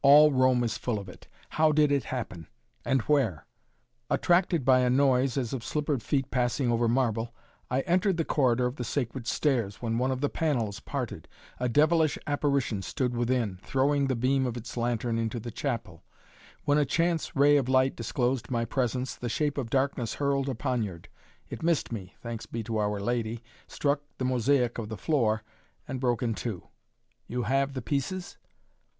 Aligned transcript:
"All 0.03 0.31
Rome 0.31 0.63
is 0.63 0.79
full 0.79 0.97
of 0.97 1.07
it. 1.07 1.27
How 1.49 1.71
did 1.71 1.91
it 1.91 2.05
happen? 2.05 2.47
And 2.83 3.01
where?" 3.03 3.45
"Attracted 4.09 4.65
by 4.65 4.79
a 4.79 4.89
noise 4.89 5.37
as 5.37 5.53
of 5.53 5.63
slippered 5.63 6.01
feet 6.01 6.31
passing 6.31 6.71
over 6.71 6.87
marble, 6.87 7.35
I 7.69 7.81
entered 7.81 8.17
the 8.17 8.25
corridor 8.25 8.65
of 8.65 8.77
the 8.77 8.83
Sacred 8.83 9.27
Stairs, 9.27 9.79
when 9.79 9.99
one 9.99 10.09
of 10.09 10.19
the 10.19 10.27
panels 10.27 10.79
parted. 10.79 11.27
A 11.59 11.69
devilish 11.69 12.17
apparition 12.25 12.81
stood 12.81 13.15
within, 13.15 13.59
throwing 13.61 14.07
the 14.07 14.15
beam 14.15 14.47
of 14.47 14.57
its 14.57 14.75
lantern 14.75 15.19
into 15.19 15.39
the 15.39 15.51
chapel. 15.51 16.03
When 16.65 16.79
a 16.79 16.83
chance 16.83 17.35
ray 17.35 17.55
of 17.57 17.69
light 17.69 17.95
disclosed 17.95 18.49
my 18.49 18.65
presence 18.65 19.13
the 19.13 19.29
shape 19.29 19.55
of 19.59 19.69
darkness 19.69 20.15
hurled 20.15 20.49
a 20.49 20.55
poniard. 20.55 21.09
It 21.47 21.61
missed 21.61 21.91
me, 21.91 22.15
thanks 22.23 22.47
be 22.47 22.63
to 22.63 22.77
Our 22.79 22.99
Lady, 22.99 23.43
struck 23.67 24.01
the 24.17 24.25
mosaic 24.25 24.79
of 24.79 24.89
the 24.89 24.97
floor 24.97 25.43
and 25.87 25.99
broke 25.99 26.23
in 26.23 26.33
two." 26.33 26.63
"You 27.27 27.43
have 27.43 27.73
the 27.73 27.83
pieces?" 27.83 28.39